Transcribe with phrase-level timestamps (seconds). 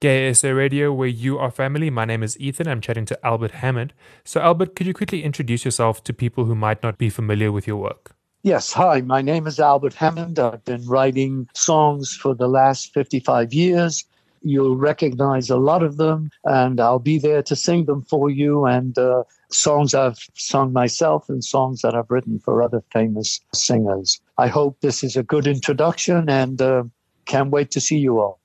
[0.00, 1.90] Gay SA Radio, where you are family.
[1.90, 2.66] My name is Ethan.
[2.66, 3.92] I'm chatting to Albert Hammond.
[4.24, 7.66] So, Albert, could you quickly introduce yourself to people who might not be familiar with
[7.66, 8.16] your work?
[8.42, 10.38] Yes, hi, my name is Albert Hammond.
[10.38, 14.06] I've been writing songs for the last 55 years.
[14.40, 18.64] You'll recognize a lot of them, and I'll be there to sing them for you.
[18.64, 24.18] And uh, songs I've sung myself and songs that I've written for other famous singers.
[24.38, 26.84] I hope this is a good introduction and uh,
[27.26, 28.39] can't wait to see you all.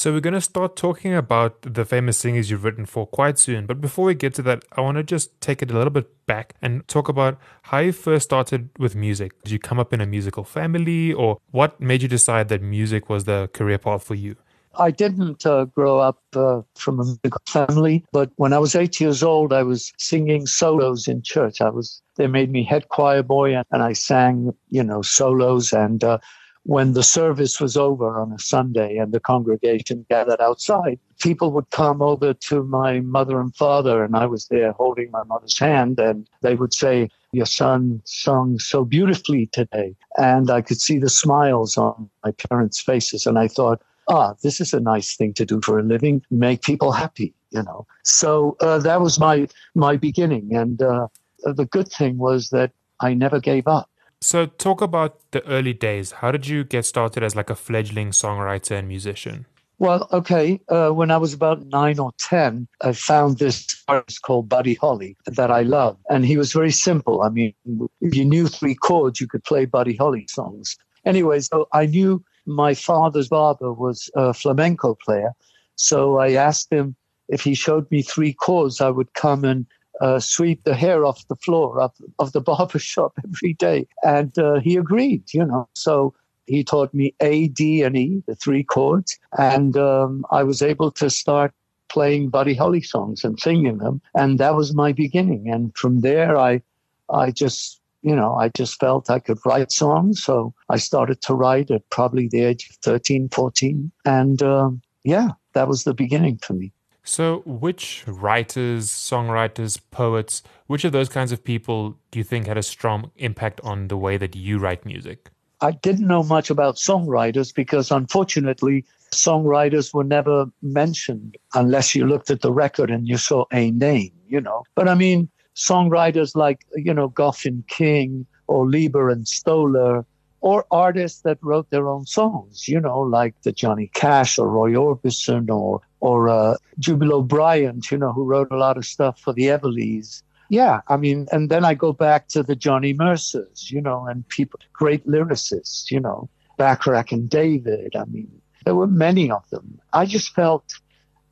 [0.00, 3.66] So, we're going to start talking about the famous singers you've written for quite soon.
[3.66, 6.24] But before we get to that, I want to just take it a little bit
[6.24, 9.32] back and talk about how you first started with music.
[9.42, 13.10] Did you come up in a musical family, or what made you decide that music
[13.10, 14.36] was the career path for you?
[14.78, 19.02] I didn't uh, grow up uh, from a musical family, but when I was eight
[19.02, 21.60] years old, I was singing solos in church.
[21.60, 25.74] I was they made me head choir boy, and, and I sang, you know, solos.
[25.74, 26.18] And uh,
[26.64, 31.70] when the service was over on a Sunday and the congregation gathered outside, people would
[31.70, 35.98] come over to my mother and father, and I was there holding my mother's hand,
[35.98, 39.96] and they would say, Your son sung so beautifully today.
[40.18, 44.60] And I could see the smiles on my parents' faces, and I thought, ah, this
[44.60, 47.86] is a nice thing to do for a living, make people happy, you know.
[48.04, 51.08] So uh, that was my my beginning, and uh,
[51.42, 53.89] the good thing was that I never gave up.
[54.22, 56.12] So talk about the early days.
[56.12, 59.46] How did you get started as like a fledgling songwriter and musician?
[59.78, 60.60] Well, okay.
[60.68, 65.16] Uh, when I was about nine or 10, I found this artist called Buddy Holly
[65.24, 66.00] that I loved.
[66.10, 67.22] And he was very simple.
[67.22, 67.54] I mean,
[68.02, 70.76] if you knew three chords, you could play Buddy Holly songs.
[71.06, 75.32] Anyway, so I knew my father's barber was a flamenco player.
[75.76, 76.94] So I asked him
[77.30, 79.64] if he showed me three chords, I would come and
[80.00, 83.86] uh, sweep the hair off the floor of, of the barber shop every day.
[84.02, 85.68] And uh, he agreed, you know.
[85.74, 86.14] So
[86.46, 89.18] he taught me A, D, and E, the three chords.
[89.38, 91.52] And um, I was able to start
[91.88, 94.00] playing Buddy Holly songs and singing them.
[94.14, 95.50] And that was my beginning.
[95.50, 96.62] And from there, I,
[97.08, 100.22] I just you know, I just felt I could write songs.
[100.22, 103.92] So I started to write at probably the age of 13, 14.
[104.04, 106.72] And um, yeah, that was the beginning for me.
[107.02, 112.58] So, which writers, songwriters, poets, which of those kinds of people do you think had
[112.58, 115.30] a strong impact on the way that you write music?
[115.62, 122.30] I didn't know much about songwriters because, unfortunately, songwriters were never mentioned unless you looked
[122.30, 124.64] at the record and you saw a name, you know.
[124.74, 130.04] But I mean, songwriters like, you know, Goffin King or Leiber and Stoller,
[130.40, 134.72] or artists that wrote their own songs, you know, like the Johnny Cash or Roy
[134.72, 139.32] Orbison or or uh, Boudleaux Bryant, you know, who wrote a lot of stuff for
[139.32, 140.22] the Everlys.
[140.48, 144.26] Yeah, I mean, and then I go back to the Johnny Mercers, you know, and
[144.28, 147.94] people, great lyricists, you know, Bacharach and David.
[147.94, 148.28] I mean,
[148.64, 149.78] there were many of them.
[149.92, 150.64] I just felt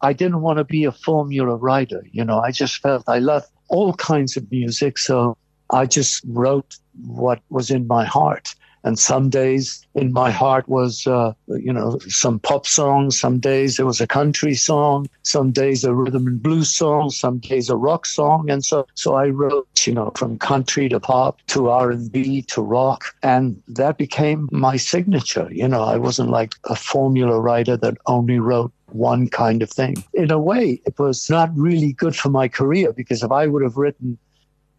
[0.03, 3.47] I didn't want to be a formula writer, you know, I just felt I loved
[3.69, 4.99] all kinds of music.
[4.99, 5.37] So
[5.71, 8.55] I just wrote what was in my heart.
[8.88, 13.21] And some days in my heart was, uh, you know, some pop songs.
[13.21, 15.10] Some days it was a country song.
[15.25, 17.10] Some days a rhythm and blues song.
[17.10, 18.48] Some days a rock song.
[18.48, 22.41] And so, so I wrote, you know, from country to pop to R and B
[22.54, 25.48] to rock, and that became my signature.
[25.53, 30.03] You know, I wasn't like a formula writer that only wrote one kind of thing.
[30.15, 33.62] In a way, it was not really good for my career because if I would
[33.62, 34.16] have written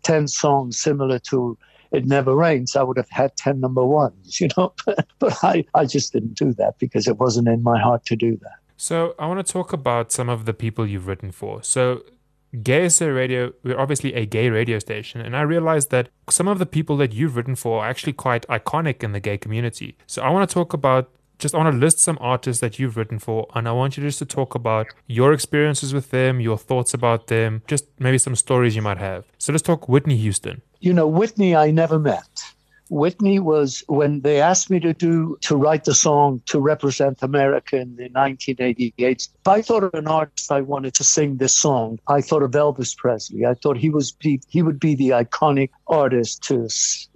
[0.02, 1.56] 10 songs similar to
[1.92, 4.74] It Never Rains, I would have had 10 number ones, you know.
[5.20, 8.38] but I, I just didn't do that because it wasn't in my heart to do
[8.38, 8.58] that.
[8.78, 11.64] So I want to talk about some of the people you've written for.
[11.64, 12.04] So
[12.64, 16.58] Gay SA Radio, we're obviously a gay radio station, and I realized that some of
[16.58, 19.96] the people that you've written for are actually quite iconic in the gay community.
[20.08, 23.18] So I want to talk about just want to list some artists that you've written
[23.18, 26.94] for, and I want you just to talk about your experiences with them, your thoughts
[26.94, 29.26] about them, just maybe some stories you might have.
[29.38, 30.62] So let's talk Whitney Houston.
[30.82, 32.44] You know, Whitney, I never met.
[32.90, 37.78] Whitney was when they asked me to do to write the song to represent America
[37.78, 39.28] in the 1988.
[39.34, 42.52] If I thought of an artist I wanted to sing this song, I thought of
[42.52, 43.46] Elvis Presley.
[43.46, 46.68] I thought he was he would be the iconic artist to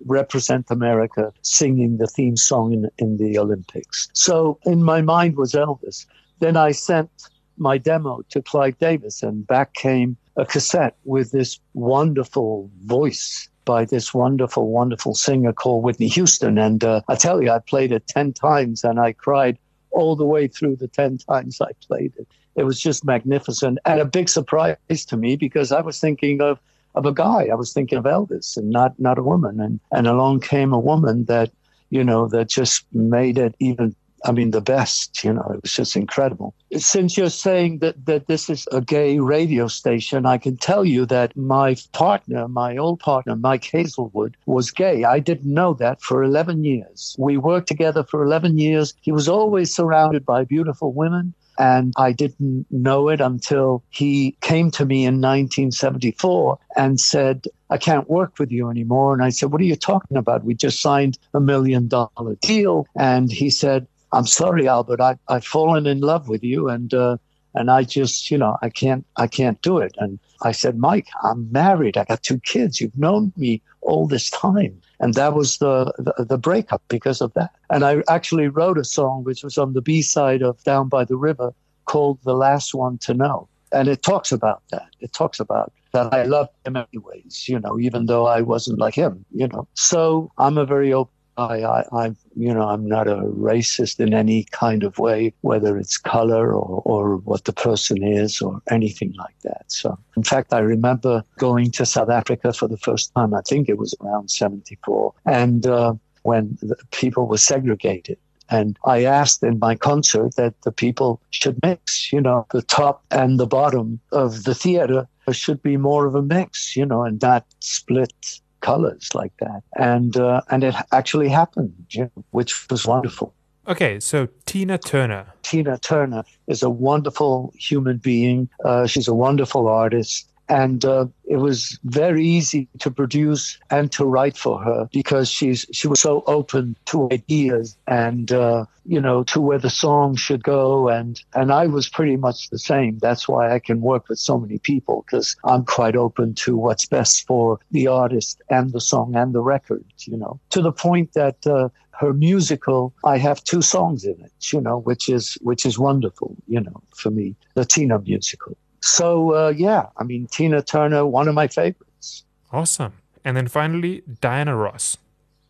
[0.05, 4.09] represent America singing the theme song in, in the Olympics.
[4.13, 6.05] So in my mind was Elvis.
[6.39, 7.09] Then I sent
[7.57, 13.85] my demo to Clive Davis, and back came a cassette with this wonderful voice by
[13.85, 16.57] this wonderful, wonderful singer called Whitney Houston.
[16.57, 19.57] And uh, I tell you, I played it 10 times and I cried
[19.91, 22.27] all the way through the 10 times I played it.
[22.55, 26.59] It was just magnificent and a big surprise to me because I was thinking of,
[26.95, 27.47] of a guy.
[27.51, 29.59] I was thinking of Elvis and not, not a woman.
[29.59, 31.51] And, and along came a woman that,
[31.89, 35.73] you know, that just made it even I mean, the best, you know, it was
[35.73, 36.55] just incredible.
[36.75, 41.05] Since you're saying that, that this is a gay radio station, I can tell you
[41.07, 45.03] that my partner, my old partner, Mike Hazelwood, was gay.
[45.03, 47.15] I didn't know that for 11 years.
[47.19, 48.93] We worked together for 11 years.
[49.01, 51.33] He was always surrounded by beautiful women.
[51.59, 57.77] And I didn't know it until he came to me in 1974 and said, I
[57.77, 59.13] can't work with you anymore.
[59.13, 60.43] And I said, What are you talking about?
[60.43, 62.87] We just signed a million dollar deal.
[62.95, 66.69] And he said, I'm sorry, Albert, I, I've fallen in love with you.
[66.69, 67.17] And, uh,
[67.55, 69.93] and I just, you know, I can't, I can't do it.
[69.97, 71.97] And I said, Mike, I'm married.
[71.97, 72.79] I got two kids.
[72.79, 74.79] You've known me all this time.
[74.99, 77.51] And that was the, the, the breakup because of that.
[77.69, 81.05] And I actually wrote a song which was on the B side of Down by
[81.05, 81.53] the River
[81.85, 83.47] called The Last One to Know.
[83.71, 84.87] And it talks about that.
[84.99, 88.95] It talks about that I loved him anyways, you know, even though I wasn't like
[88.95, 89.67] him, you know.
[89.73, 94.13] So I'm a very open I, I, I, you know, I'm not a racist in
[94.13, 99.13] any kind of way, whether it's color or, or what the person is or anything
[99.17, 99.65] like that.
[99.67, 103.33] So, in fact, I remember going to South Africa for the first time.
[103.33, 105.13] I think it was around 74.
[105.25, 105.93] And uh,
[106.23, 106.57] when
[106.91, 108.17] people were segregated.
[108.49, 113.03] And I asked in my concert that the people should mix, you know, the top
[113.09, 117.21] and the bottom of the theater should be more of a mix, you know, and
[117.21, 119.61] not split colors like that.
[119.75, 123.35] And uh, and it actually happened, you know, which was wonderful.
[123.67, 125.25] Okay, so Tina Turner.
[125.43, 128.49] Tina Turner is a wonderful human being.
[128.65, 130.29] Uh, she's a wonderful artist.
[130.49, 135.65] And uh, it was very easy to produce and to write for her because she's
[135.71, 140.43] she was so open to ideas and uh, you know to where the song should
[140.43, 142.99] go and and I was pretty much the same.
[142.99, 146.85] That's why I can work with so many people because I'm quite open to what's
[146.85, 149.85] best for the artist and the song and the record.
[150.05, 151.45] You know, to the point that.
[151.47, 155.77] Uh, her musical i have two songs in it you know which is which is
[155.77, 157.35] wonderful you know for me
[157.67, 162.25] tina musical so uh, yeah, I mean Tina Turner, one of my favorites.
[162.51, 162.93] Awesome.
[163.23, 164.97] And then finally, Diana Ross.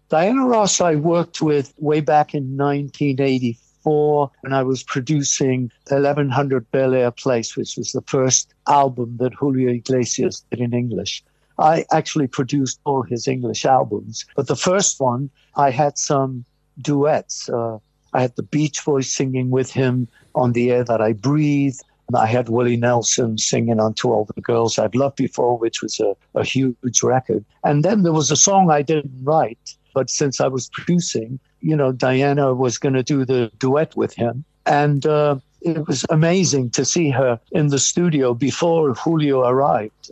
[0.09, 6.93] Diana Ross, I worked with way back in 1984 when I was producing 1100 Bel
[6.93, 11.23] Air Place, which was the first album that Julio Iglesias did in English.
[11.57, 16.45] I actually produced all his English albums, but the first one, I had some
[16.79, 17.49] duets.
[17.49, 17.79] Uh,
[18.13, 21.79] I had the Beach Boys singing with him on the air that I breathe.
[22.15, 25.99] I had Willie Nelson singing on To All the Girls I've Loved Before, which was
[25.99, 27.43] a, a huge record.
[27.63, 31.75] And then there was a song I didn't write, but since I was producing, you
[31.75, 34.43] know, Diana was going to do the duet with him.
[34.65, 40.11] And uh, it was amazing to see her in the studio before Julio arrived.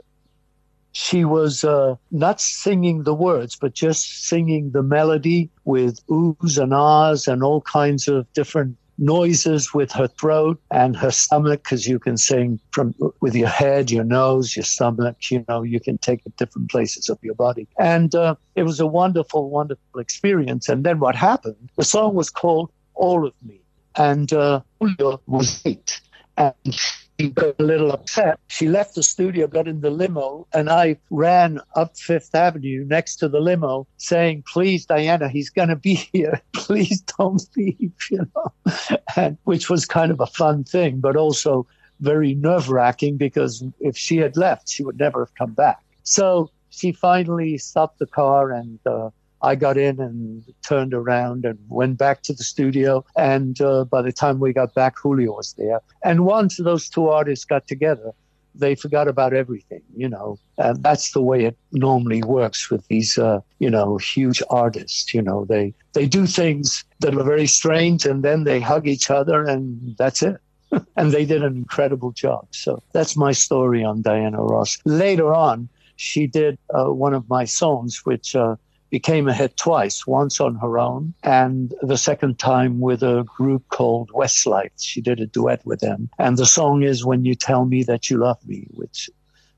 [0.93, 6.73] She was uh, not singing the words, but just singing the melody with oohs and
[6.73, 11.99] ahs and all kinds of different noises with her throat and her stomach because you
[11.99, 15.29] can sing from with your head, your nose, your stomach.
[15.29, 18.79] You know, you can take it different places of your body, and uh, it was
[18.79, 20.69] a wonderful, wonderful experience.
[20.69, 21.69] And then what happened?
[21.75, 23.59] The song was called "All of Me,"
[23.95, 24.61] and uh,
[25.27, 25.99] was eight,
[26.37, 26.53] and
[27.19, 28.39] she got a little upset.
[28.47, 33.17] She left the studio, got in the limo, and I ran up Fifth Avenue next
[33.17, 36.41] to the limo saying, Please, Diana, he's going to be here.
[36.53, 38.73] Please don't leave, you know,
[39.15, 41.67] and, which was kind of a fun thing, but also
[41.99, 45.79] very nerve wracking because if she had left, she would never have come back.
[46.03, 49.11] So she finally stopped the car and uh,
[49.43, 53.03] I got in and turned around and went back to the studio.
[53.15, 55.81] And uh, by the time we got back, Julio was there.
[56.03, 58.11] And once those two artists got together,
[58.53, 60.37] they forgot about everything, you know.
[60.57, 65.13] And that's the way it normally works with these, uh, you know, huge artists.
[65.13, 69.09] You know, they they do things that are very strange, and then they hug each
[69.09, 70.37] other, and that's it.
[70.95, 72.47] and they did an incredible job.
[72.51, 74.77] So that's my story on Diana Ross.
[74.85, 78.55] Later on, she did uh, one of my songs, which uh,
[78.91, 83.67] became a hit twice, once on her own and the second time with a group
[83.69, 84.71] called Westlife.
[84.77, 86.09] She did a duet with them.
[86.19, 89.09] And the song is When You Tell Me That You Love Me, which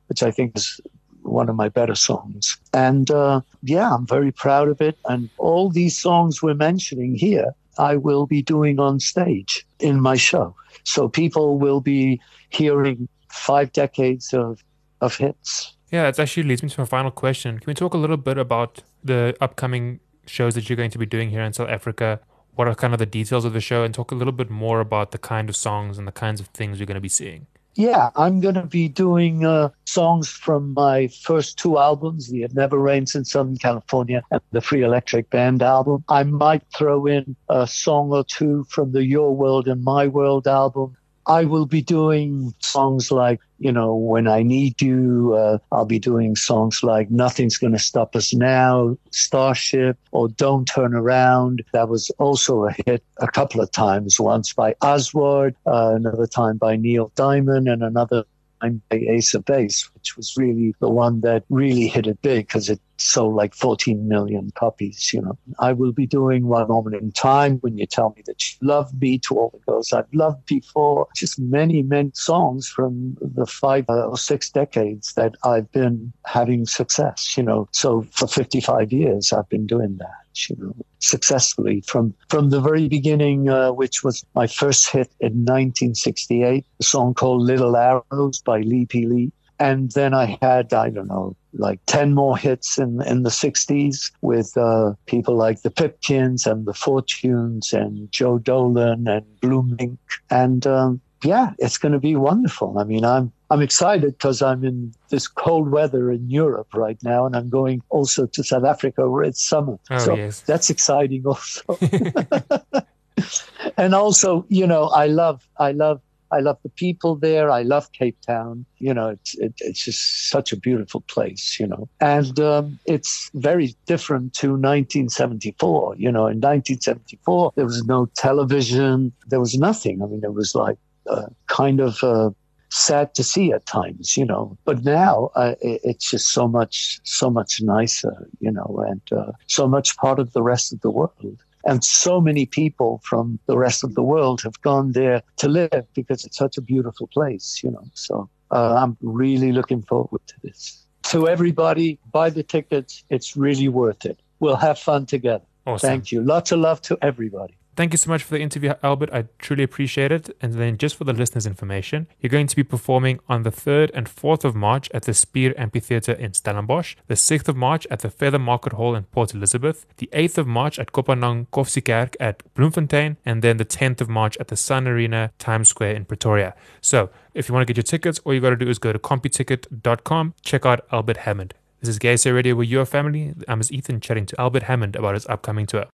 [0.07, 0.79] which I think is
[1.23, 2.57] one of my better songs.
[2.73, 4.97] And uh, yeah, I'm very proud of it.
[5.09, 10.15] And all these songs we're mentioning here, I will be doing on stage in my
[10.15, 10.55] show.
[10.83, 14.63] So people will be hearing five decades of,
[15.01, 15.75] of hits.
[15.93, 17.59] Yeah, it actually leads me to my final question.
[17.59, 21.05] Can we talk a little bit about the upcoming shows that you're going to be
[21.05, 22.19] doing here in South Africa?
[22.55, 24.79] What are kind of the details of the show, and talk a little bit more
[24.79, 27.45] about the kind of songs and the kinds of things you're going to be seeing?
[27.75, 32.55] Yeah, I'm going to be doing uh, songs from my first two albums, the It
[32.55, 36.03] Never Rains in Southern California and the Free Electric Band album.
[36.09, 40.47] I might throw in a song or two from the Your World and My World
[40.47, 40.97] album.
[41.27, 45.33] I will be doing songs like, you know, When I Need You.
[45.35, 50.93] Uh, I'll be doing songs like Nothing's Gonna Stop Us Now, Starship, or Don't Turn
[50.93, 51.63] Around.
[51.71, 56.57] That was also a hit a couple of times, once by Aswad, uh, another time
[56.57, 58.25] by Neil Diamond, and another
[58.61, 62.45] time by Ace of Base, which was really the one that really hit it big
[62.45, 65.37] because it sold like 14 million copies, you know.
[65.59, 68.93] I will be doing One Moment in Time when you tell me that you love
[68.99, 71.07] me to all the girls I've loved before.
[71.15, 77.37] Just many, many songs from the five or six decades that I've been having success,
[77.37, 77.69] you know.
[77.71, 82.87] So for 55 years, I've been doing that you know, successfully from from the very
[82.87, 88.61] beginning, uh, which was my first hit in 1968, a song called "Little Arrows" by
[88.61, 89.31] Leapy Lee.
[89.59, 94.11] And then I had, I don't know, like 10 more hits in, in the 60s
[94.21, 99.99] with uh, people like the Pipkins and the Fortunes and Joe Dolan and Blue Mink.
[100.29, 102.77] And um, yeah, it's going to be wonderful.
[102.79, 107.25] I mean, I'm I'm excited because I'm in this cold weather in Europe right now,
[107.25, 109.77] and I'm going also to South Africa where it's summer.
[109.91, 110.41] Oh, so yes.
[110.41, 111.77] that's exciting also.
[113.77, 116.01] and also, you know, I love I love
[116.33, 117.49] I love the people there.
[117.51, 118.65] I love Cape Town.
[118.79, 121.57] You know, it's it, it's just such a beautiful place.
[121.59, 125.95] You know, and um, it's very different to 1974.
[125.97, 129.13] You know, in 1974 there was no television.
[129.27, 130.01] There was nothing.
[130.01, 130.77] I mean, it was like
[131.09, 132.03] uh, kind of.
[132.03, 132.31] Uh,
[132.75, 134.57] sad to see at times, you know.
[134.65, 139.31] But now uh, it, it's just so much, so much nicer, you know, and uh,
[139.45, 141.43] so much part of the rest of the world.
[141.65, 145.85] And so many people from the rest of the world have gone there to live
[145.93, 147.85] because it's such a beautiful place, you know.
[147.93, 150.85] So uh, I'm really looking forward to this.
[151.03, 153.03] To everybody, buy the tickets.
[153.09, 154.19] It's really worth it.
[154.39, 155.45] We'll have fun together.
[155.65, 155.87] Awesome.
[155.87, 156.21] Thank you.
[156.21, 157.55] Lots of love to everybody.
[157.75, 159.09] Thank you so much for the interview, Albert.
[159.11, 160.29] I truly appreciate it.
[160.41, 163.89] And then, just for the listeners' information, you're going to be performing on the 3rd
[163.95, 168.01] and 4th of March at the Spier Amphitheatre in Stellenbosch, the 6th of March at
[168.01, 172.43] the Feather Market Hall in Port Elizabeth, the 8th of March at Kopanang Koffsiekerk at
[172.53, 176.53] Bloemfontein, and then the 10th of March at the Sun Arena Times Square in Pretoria.
[176.79, 178.93] So, if you want to get your tickets, all you got to do is go
[178.93, 181.55] to computicket.com, check out Albert Hammond.
[181.79, 183.33] This is Gay Radio with your family.
[183.47, 185.87] I'm Ethan chatting to Albert Hammond about his upcoming tour.